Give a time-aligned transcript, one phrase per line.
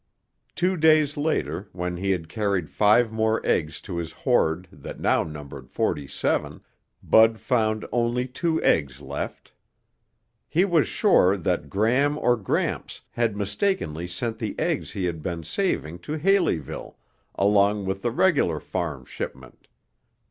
[0.55, 5.21] Two days later, when he had carried five more eggs to his hoard that now
[5.21, 6.61] numbered forty seven,
[7.03, 9.51] Bud found only two eggs left.
[10.49, 15.43] He was sure that Gram or Gramps had mistakenly sent the eggs he had been
[15.43, 16.97] saving to Haleyville
[17.35, 19.67] along with the regular farm shipment.